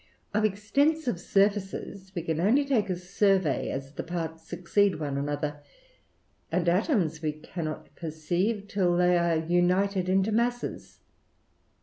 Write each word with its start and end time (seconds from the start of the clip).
Of 0.33 0.43
extensive 0.45 1.19
surfaces 1.19 2.11
we 2.15 2.23
can 2.23 2.39
only 2.39 2.65
take 2.65 2.89
a 2.89 2.95
survey, 2.95 3.69
as 3.69 3.91
the 3.93 4.01
parts 4.01 4.47
succeed 4.47 4.99
one 4.99 5.15
another; 5.15 5.59
and 6.51 6.67
atoms 6.67 7.21
we 7.21 7.33
cannot 7.33 7.81
tS4 7.81 7.83
THE 7.83 7.83
RAMBLER. 7.83 7.89
perceive 7.97 8.67
till 8.67 8.97
they 8.97 9.15
are 9.15 9.35
united 9.35 10.09
into 10.09 10.31
masses. 10.31 11.01